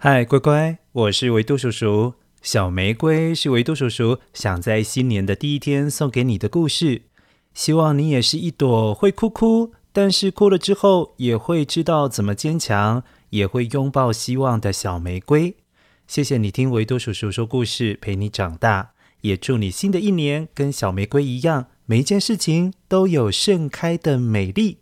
[0.00, 2.14] 嗨，乖乖，我是维多叔叔。
[2.40, 7.02] 小玫瑰是维多叔叔想在新年的第一天送给你的故事。
[7.52, 15.56] 希望你也是一朵会哭哭，但是哭了之后也会知道怎么坚强，也会拥抱希望的小玫瑰。
[16.06, 18.92] 谢谢你听维多叔叔说故事，陪你长大。
[19.22, 24.78] 也祝你新的一年跟小玫瑰一样，每一件事情都有盛开的美丽。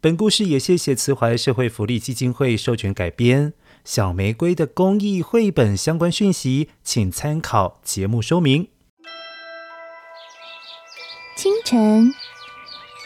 [0.00, 3.54] 本故事也谢谢慈怀社会福利基金会授权改编。
[3.84, 8.68] 小玫瑰的公益绘本相关讯息，请参考节目说明。
[11.36, 12.14] 清晨，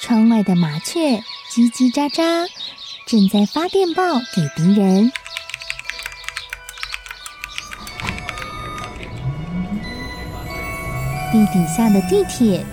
[0.00, 1.18] 窗外的麻雀
[1.50, 2.48] 叽叽喳喳，
[3.06, 5.10] 正在发电报给敌人。
[11.32, 12.64] 地底下的地铁，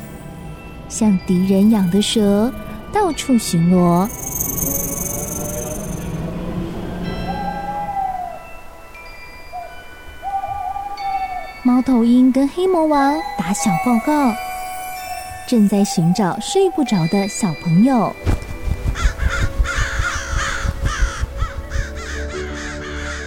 [0.88, 2.54] 像敌人养的蛇，
[2.94, 4.08] 到处巡逻。
[11.86, 14.34] 头鹰跟黑魔王打小报告，
[15.48, 18.12] 正在寻找睡不着的小朋友。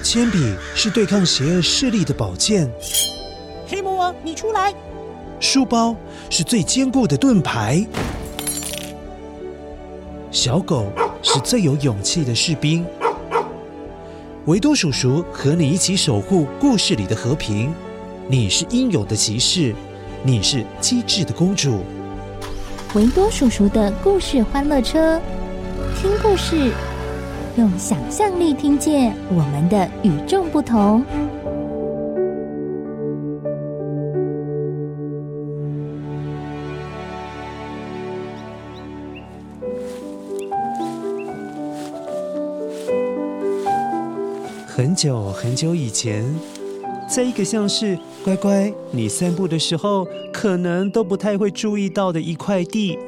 [0.03, 2.69] 铅笔是对抗邪恶势力的宝剑。
[3.69, 4.75] 黑魔王，你出来！
[5.39, 5.95] 书包
[6.29, 7.87] 是最坚固的盾牌。
[10.33, 10.87] 小狗
[11.23, 12.85] 是最有勇气的士兵。
[14.47, 17.73] 维多叔叔和你一起守护故事里的和平。
[18.31, 19.75] 你是英勇的骑士，
[20.23, 21.79] 你是机智的公主。
[22.95, 25.19] 维多叔叔的故事欢乐车，
[25.97, 26.71] 听故事，
[27.57, 31.03] 用想象力听见我们的与众不同。
[44.67, 46.58] 很久很久以前。
[47.09, 52.99] 在一个像是乖乖，你散步的时候可能都不太会注意到的一块地，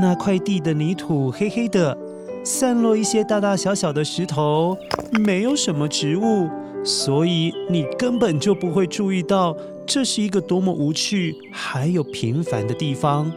[0.00, 1.98] 那块地的泥土黑黑的，
[2.44, 4.78] 散落一些大大小小的石头，
[5.24, 6.48] 没有什么植物，
[6.84, 13.30] 所以你根本就不会注意到这是一个多么无趣还有平凡的地方。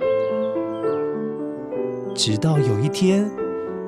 [2.14, 3.30] 直到有一天，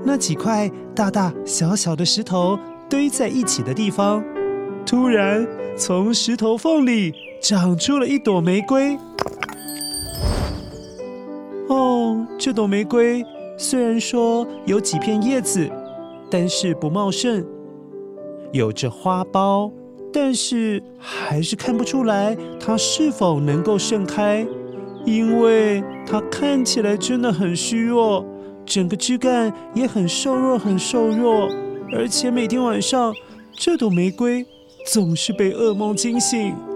[0.03, 2.57] 那几块大大小小的石头
[2.89, 4.23] 堆在一起的地方，
[4.85, 5.47] 突然。
[5.77, 7.11] 从石头缝里
[7.41, 8.95] 长出了一朵玫瑰。
[11.69, 13.25] 哦，这朵玫瑰
[13.57, 15.67] 虽然说有几片叶子，
[16.29, 17.41] 但是不茂盛；
[18.51, 19.71] 有着花苞，
[20.13, 24.45] 但是还是看不出来它是否能够盛开，
[25.05, 28.23] 因为它看起来真的很虚弱，
[28.65, 31.49] 整个枝干也很瘦弱，很瘦弱，
[31.95, 33.11] 而且每天晚上
[33.57, 34.45] 这朵玫瑰。
[34.85, 36.70] 总是被噩梦惊醒。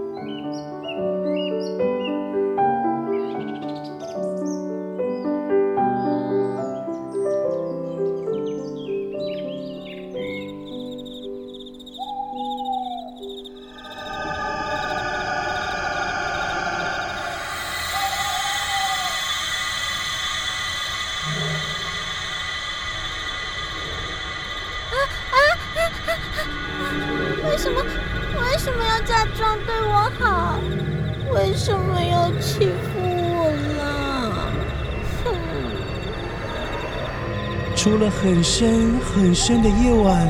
[38.26, 40.28] 很深很深的夜晚，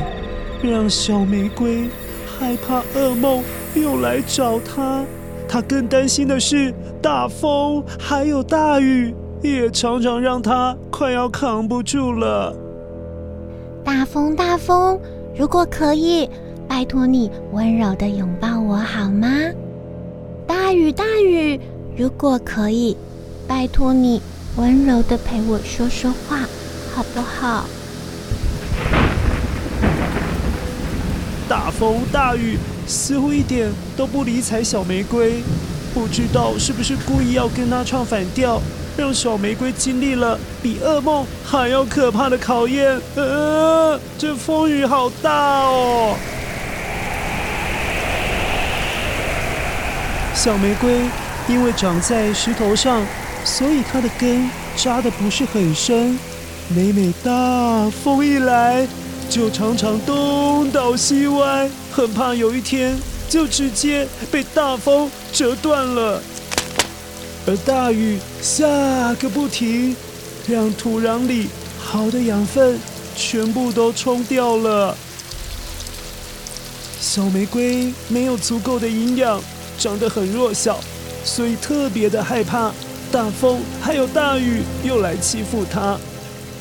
[0.62, 1.88] 让小玫瑰
[2.26, 3.42] 害怕噩梦
[3.74, 5.02] 又来找她。
[5.48, 12.54] 她更担心的是大风还有大雨，也常常让她快要扛不住了。
[13.82, 15.00] 大风，大风，
[15.34, 16.28] 如果可以。
[16.68, 19.28] 拜托你温柔的拥抱我好吗？
[20.46, 21.58] 大雨大雨，
[21.96, 22.94] 如果可以，
[23.48, 24.20] 拜托你
[24.56, 26.40] 温柔的陪我说说话，
[26.94, 27.64] 好不好？
[31.48, 35.42] 大风大雨，似乎一点都不理睬小玫瑰，
[35.94, 38.60] 不知道是不是故意要跟她唱反调，
[38.96, 43.00] 让小玫瑰经历了比噩梦还要可怕的考验。
[43.14, 46.16] 呃，这风雨好大哦！
[50.34, 51.00] 小玫瑰
[51.48, 53.06] 因为长在石头上，
[53.44, 56.18] 所以它的根扎的不是很深。
[56.68, 58.86] 每每大风一来，
[59.28, 62.96] 就常常东倒西歪，很怕有一天
[63.28, 66.22] 就直接被大风折断了。
[67.46, 68.66] 而大雨下
[69.14, 69.94] 个不停，
[70.48, 72.78] 让土壤里好的养分
[73.14, 74.96] 全部都冲掉了。
[77.00, 79.40] 小玫瑰没有足够的营养，
[79.78, 80.80] 长得很弱小，
[81.24, 82.72] 所以特别的害怕
[83.12, 85.98] 大风还有大雨又来欺负它，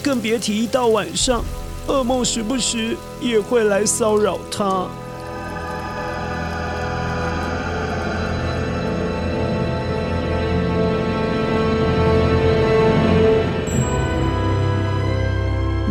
[0.04, 1.44] 更别提一到晚上，
[1.88, 4.88] 噩梦时不时也会来骚扰他。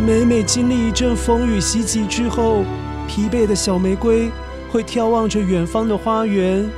[0.05, 2.63] 每每经历一阵风雨袭击之后，
[3.07, 4.29] 疲惫的小玫瑰
[4.71, 6.69] 会眺望着远方的花园，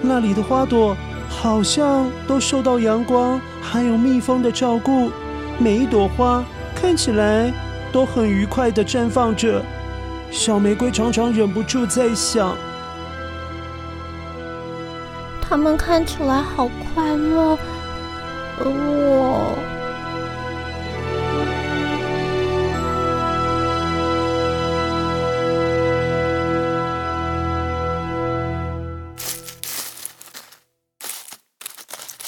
[0.00, 0.96] 那里的花朵
[1.28, 5.10] 好像都受到阳光还有蜜蜂的照顾，
[5.58, 7.52] 每一朵花看起来
[7.92, 9.64] 都很愉快的绽放着。
[10.30, 12.56] 小玫瑰常常忍不住在想：
[15.42, 17.58] 他们看起来好快乐，
[18.58, 19.54] 而我……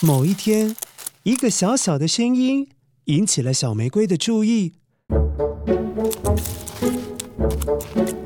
[0.05, 0.75] 某一天，
[1.23, 2.69] 一个小小的声音
[3.05, 4.73] 引起了小玫瑰的注意。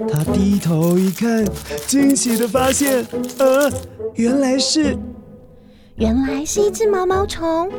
[0.08, 1.44] 她低头一看，
[1.87, 3.05] 惊喜的发现，
[3.38, 3.70] 呃，
[4.14, 4.97] 原来是，
[5.97, 7.70] 原来是一只毛毛虫。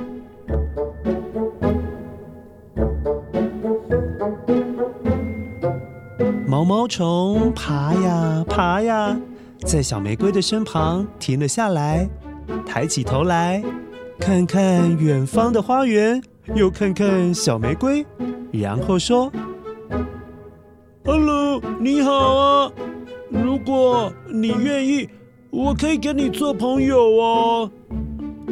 [6.45, 9.18] 毛毛虫爬呀爬呀，
[9.65, 12.07] 在小玫瑰的身旁停了下来，
[12.65, 13.63] 抬起头来。
[14.19, 16.21] 看看远方的花园，
[16.56, 18.06] 又看看小玫瑰，
[18.51, 19.31] 然后说
[21.07, 22.71] ：“Hello，你好啊！
[23.30, 25.07] 如果你愿意，
[25.50, 27.71] 我可以跟你做朋友哦。”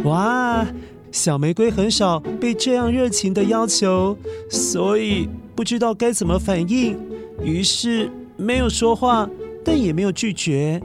[0.05, 0.65] 哇，
[1.11, 4.17] 小玫瑰很少被这样热情的要求，
[4.49, 6.97] 所以不知道该怎么反应，
[7.43, 9.29] 于是没有说话，
[9.61, 10.81] 但也没有拒绝。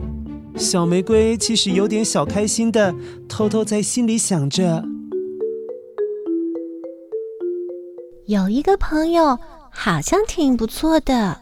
[0.57, 2.93] 小玫瑰其实有点小开心的，
[3.29, 4.83] 偷偷在心里想着：
[8.25, 9.39] 有一个朋友
[9.71, 11.39] 好像挺不错的。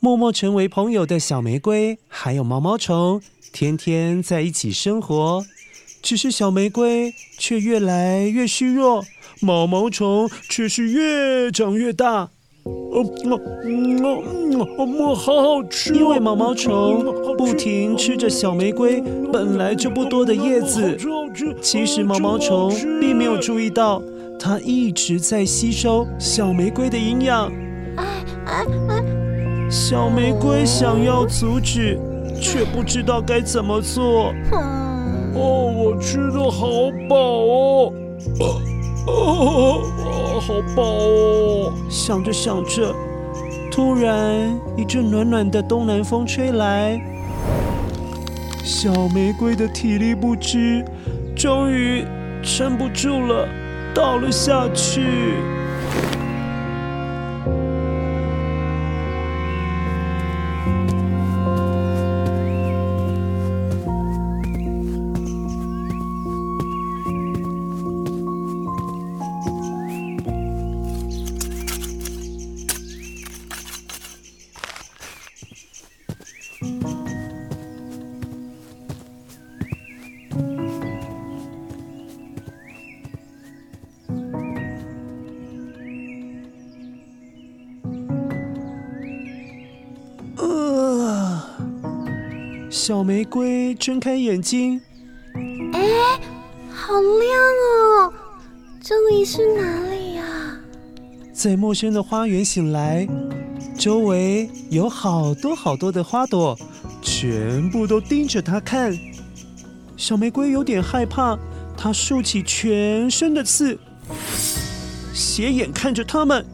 [0.00, 5.44] 默默成为朋友的小玫瑰还有毛毛虫，天天在一起生活。
[6.02, 9.02] 只是小玫瑰却越来越虚弱，
[9.40, 12.28] 毛毛虫却是越长越大。
[12.64, 13.02] 哦，
[13.64, 15.94] 嗯嗯嗯，好好吃。
[15.94, 17.02] 因为毛毛虫
[17.38, 19.02] 不停吃着小玫瑰
[19.32, 20.98] 本来就不多的叶子，
[21.62, 22.70] 其实毛毛虫
[23.00, 24.02] 并没有注意到，
[24.38, 27.50] 它一直在吸收小玫瑰的营养。
[29.70, 31.98] 小玫瑰想要阻止，
[32.40, 34.32] 却不知道该怎么做。
[35.34, 36.68] 哦，我吃得好
[37.08, 37.92] 饱哦。
[39.06, 41.72] 哦，好饱哦！
[41.90, 42.94] 想着想着，
[43.70, 47.00] 突然一阵暖暖的东南风吹来，
[48.62, 50.84] 小玫瑰的体力不支，
[51.36, 52.04] 终于
[52.42, 53.46] 撑不住了，
[53.94, 55.02] 倒了下去。
[92.86, 94.78] 小玫瑰睁开眼睛，
[95.72, 95.80] 哎，
[96.70, 97.32] 好亮
[97.80, 98.12] 哦！
[98.78, 100.22] 这里是哪里呀？
[101.32, 103.08] 在陌生的花园醒来，
[103.78, 106.54] 周围有好多好多的花朵，
[107.00, 108.94] 全部都盯着它看。
[109.96, 111.38] 小玫瑰有点害怕，
[111.78, 113.78] 它竖起全身的刺，
[115.14, 116.44] 斜眼看着它们。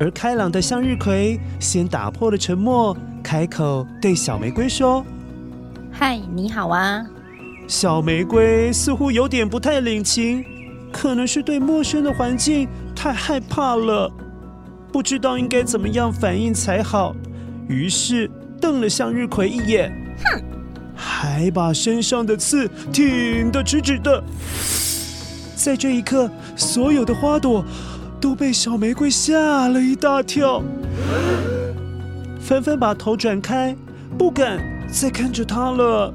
[0.00, 5.04] 而开朗的向日葵先打破了沉默，开口对小玫瑰说。
[5.98, 7.02] 嗨，你好啊！
[7.66, 10.44] 小玫瑰似乎有点不太领情，
[10.92, 14.12] 可能是对陌生的环境太害怕了，
[14.92, 17.16] 不知道应该怎么样反应才好，
[17.66, 19.90] 于是瞪了向日葵一眼，
[20.22, 20.42] 哼，
[20.94, 24.22] 还把身上的刺挺得直直的。
[25.56, 27.64] 在这一刻，所有的花朵
[28.20, 30.62] 都被小玫瑰吓了一大跳，
[32.38, 33.74] 纷纷把头转开，
[34.18, 34.75] 不敢。
[34.98, 36.10] 在看着他了，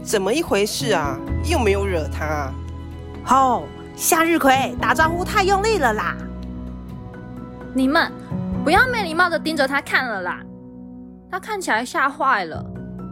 [0.00, 1.18] 怎么一回事啊？
[1.50, 2.52] 又没有惹他。
[3.28, 3.64] 哦，
[3.96, 6.16] 向日葵打招呼太用力了啦！
[7.74, 8.12] 你们
[8.64, 10.40] 不要没礼貌的盯着他看了啦！
[11.28, 12.64] 他看起来吓坏了。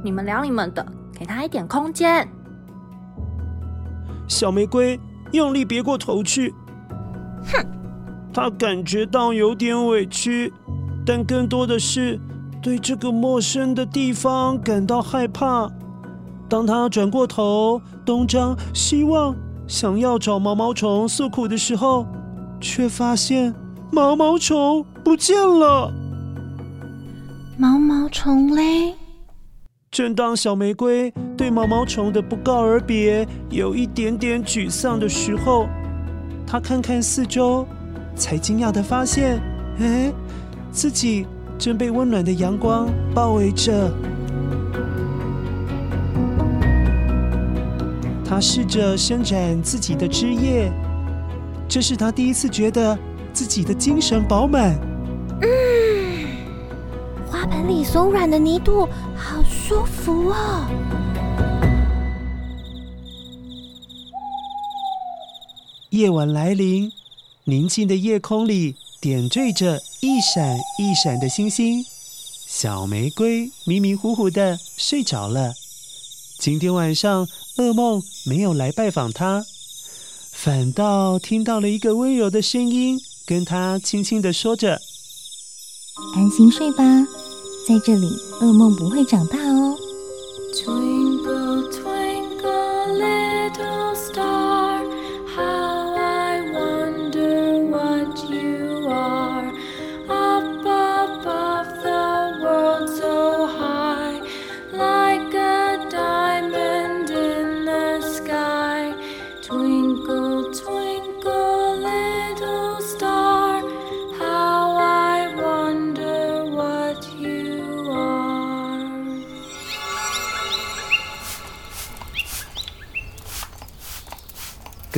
[0.04, 2.28] 你们聊你们的，给他一点空间。
[4.28, 5.00] 小玫瑰
[5.32, 6.54] 用力别过头去。
[7.52, 7.66] 哼！
[8.32, 10.52] 他感觉到有点委屈，
[11.04, 12.16] 但更多的是
[12.68, 15.70] 对这个陌生的地方感到害怕。
[16.50, 19.34] 当他转过头，东张西望，
[19.66, 22.06] 想要找毛毛虫诉苦的时候，
[22.60, 23.54] 却发现
[23.90, 25.90] 毛毛虫不见了。
[27.56, 28.92] 毛毛虫嘞？
[29.90, 35.66] 正当小玫瑰对毛毛虫的不告而别有一点点沮丧的时候，
[36.46, 37.66] 他看看四周，
[38.14, 39.40] 才惊讶的发现，
[39.80, 40.12] 哎，
[40.70, 41.26] 自己
[41.58, 43.92] 正被温暖的阳光包围着。
[48.24, 50.70] 他试着伸展自己的枝叶，
[51.68, 52.96] 这是他第一次觉得
[53.32, 54.78] 自己的精神饱满。
[55.40, 55.48] 嗯，
[57.26, 58.86] 花盆里松软的泥土
[59.16, 60.66] 好舒服哦。
[65.90, 66.92] 夜晚来临，
[67.44, 71.84] 宁静的夜空里点缀着一闪一闪的星星。
[72.46, 75.54] 小玫瑰迷迷糊糊的睡着了。
[76.38, 77.28] 今天晚上。
[77.58, 79.44] 噩梦没有来拜访他，
[80.30, 84.80] 反倒听到了一个温柔的声音，跟他轻轻的说着
[86.14, 86.84] ：“安心睡吧，
[87.66, 88.06] 在这里
[88.40, 89.76] 噩梦不会长大哦。”“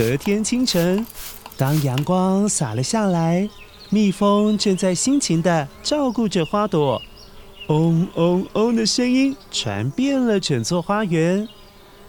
[0.00, 1.06] 隔天清晨，
[1.58, 3.46] 当阳光洒了下来，
[3.90, 6.98] 蜜蜂正在辛勤地照顾着花朵，
[7.66, 11.46] 嗡嗡嗡的声音传遍了整座花园。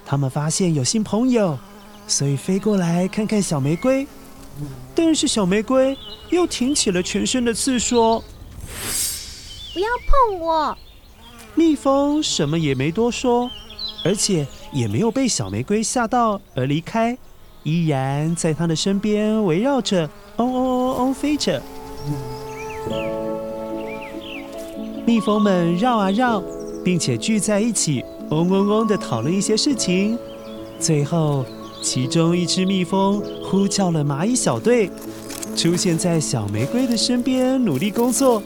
[0.05, 1.59] 他们发现有新朋友，
[2.07, 4.07] 所以飞过来看看小玫瑰。
[4.95, 5.97] 但是小玫瑰
[6.29, 8.23] 又挺起了全身的刺，说
[9.75, 10.77] ：“不要碰我。”
[11.55, 13.51] 蜜蜂什么也没多说，
[14.05, 17.17] 而且也没有被小玫瑰吓到而离开，
[17.63, 21.61] 依然在它的身边围绕着，嗡嗡嗡嗡飞着。
[25.05, 26.41] 蜜蜂们绕啊绕，
[26.83, 30.17] 并且聚在一起，嗡嗡嗡地讨论一些事情。
[30.79, 31.45] 最后，
[31.83, 34.89] 其中一只蜜蜂呼叫了蚂蚁小队，
[35.55, 38.41] 出现在小玫瑰的身边，努力工作，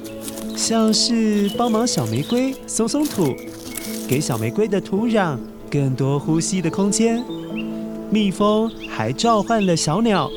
[0.57, 3.33] 像是帮忙小玫瑰松松土，
[4.07, 5.37] 给小玫瑰的土壤
[5.69, 7.23] 更多呼吸的空间。
[8.15, 10.31] 蜜蜂还召唤了小鸟，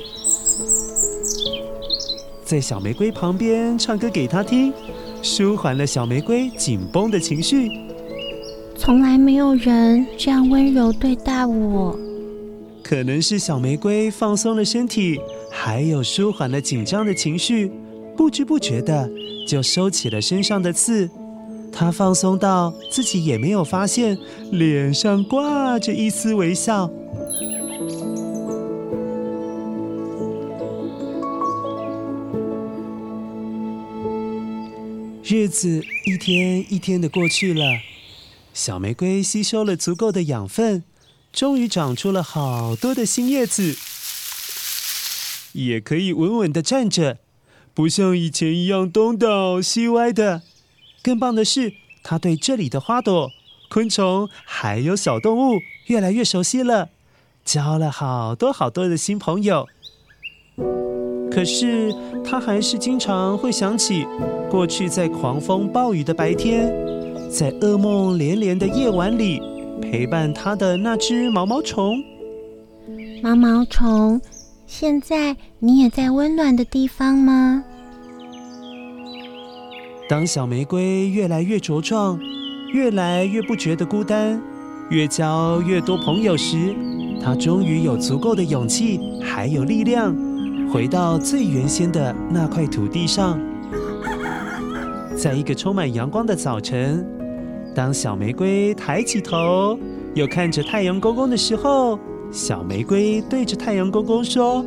[2.45, 4.73] 在小玫瑰旁边唱歌给她听，
[5.23, 7.71] 舒缓了小玫瑰紧绷的情绪。
[8.77, 11.97] 从来没有人这样温柔对待我。
[12.83, 17.71] 可能是小玫瑰放松了身体，还有舒缓了紧张的情绪，
[18.17, 19.09] 不知不觉的
[19.47, 21.09] 就收起了身上的刺。
[21.71, 24.19] 她放松到自己也没有发现，
[24.51, 26.91] 脸上挂着一丝微笑。
[35.31, 37.83] 日子一天一天的过去了，
[38.55, 40.83] 小玫瑰吸收了足够的养分，
[41.35, 43.77] 终于长出了好多的新叶子，
[45.53, 47.19] 也可以稳稳的站着，
[47.75, 50.41] 不像以前一样东倒西歪的。
[51.03, 53.31] 更棒的是，它对这里的花朵、
[53.69, 56.89] 昆虫还有小动物越来越熟悉了，
[57.45, 59.69] 交了好多好多的新朋友。
[61.31, 61.95] 可是，
[62.25, 64.07] 他还是经常会想起
[64.51, 66.73] 过去在狂风暴雨的白天，
[67.31, 69.41] 在噩梦连连的夜晚里
[69.81, 72.03] 陪伴他的那只毛毛虫。
[73.23, 74.21] 毛毛虫，
[74.67, 77.63] 现在你也在温暖的地方吗？
[80.09, 82.19] 当小玫瑰越来越茁壮，
[82.73, 84.41] 越来越不觉得孤单，
[84.91, 86.75] 越交越多朋友时，
[87.23, 90.17] 他终于有足够的勇气，还有力量。
[90.71, 93.41] 回到最原先的那块土地上，
[95.17, 97.07] 在一个充满阳光的早晨，
[97.75, 99.79] 当小玫瑰抬起头，
[100.15, 101.99] 又看着太阳公公的时候，
[102.31, 104.63] 小玫瑰对着太阳公公说：“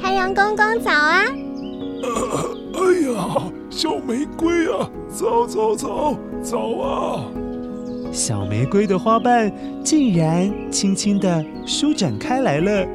[0.00, 1.22] 太阳公公早啊
[2.02, 7.24] ！”“呃，哎呀，小玫瑰啊，早早早，早啊！
[8.10, 9.52] 小玫瑰的花瓣
[9.84, 12.86] 竟然轻轻地舒展开来了。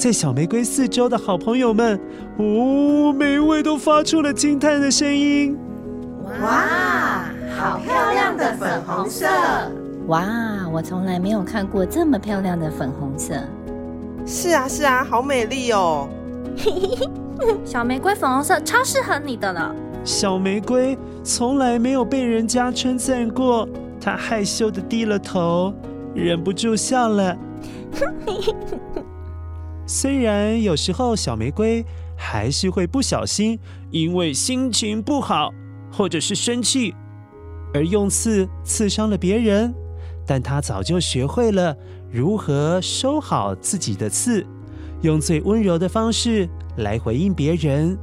[0.00, 2.00] 在小玫瑰四周的好朋友们，
[2.38, 5.54] 哦，每一位都发出了惊叹的声音。
[6.40, 9.26] 哇，好漂亮的粉红色！
[10.06, 10.26] 哇，
[10.72, 13.34] 我从来没有看过这么漂亮的粉红色。
[14.24, 16.08] 是啊，是啊，好美丽哦！
[17.62, 19.70] 小玫瑰粉红色超适合你的了。
[20.02, 23.68] 小玫瑰从来没有被人家称赞过，
[24.00, 25.74] 她害羞的低了头，
[26.14, 27.36] 忍不住笑了。
[29.92, 31.84] 虽然有时候小玫瑰
[32.16, 33.58] 还是会不小心，
[33.90, 35.50] 因为心情不好
[35.92, 36.94] 或者是生气，
[37.74, 39.74] 而用刺刺伤了别人，
[40.24, 41.76] 但她早就学会了
[42.08, 44.46] 如何收好自己的刺，
[45.02, 47.98] 用最温柔的方式来回应别人。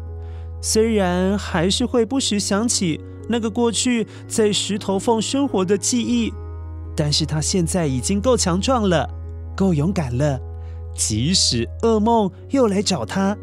[0.61, 6.33] 虽然还是会不时想起那个过去在石头缝生活的记忆，
[6.97, 9.09] 但是她现在已经够强壮了，
[9.55, 10.37] 够勇敢了。
[10.97, 13.37] 即使噩梦又来找他，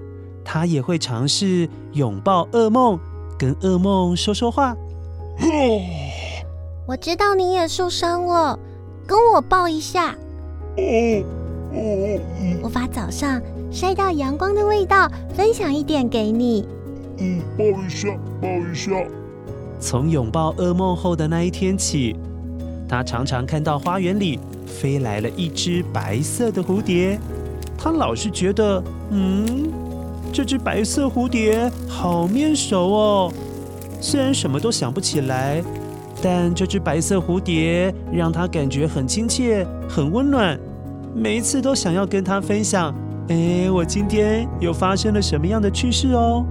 [0.45, 2.99] 他也会尝试拥抱噩梦，
[3.39, 4.77] 跟噩梦说说话。
[6.87, 8.59] 我知道你也受伤了，
[9.07, 10.17] 跟我抱一下。
[12.61, 16.67] 我把早上晒到阳光的味道分享一点给你。
[17.19, 18.09] 嗯，抱一下，
[18.43, 18.91] 抱一下。
[19.79, 22.17] 从拥抱噩梦后的那一天起，
[22.89, 27.19] 他常常看到花园里飞来了一只白色的蝴蝶。
[27.85, 29.71] 他老是觉得，嗯，
[30.33, 33.33] 这只白色蝴蝶好面熟哦。
[34.00, 35.62] 虽然什么都想不起来，
[36.23, 40.59] 但这只白色蝴蝶让他感觉很亲切、很温暖。
[41.14, 42.95] 每一次都想要跟他分享，
[43.29, 46.43] 哎，我今天又发生了什么样的趣事哦。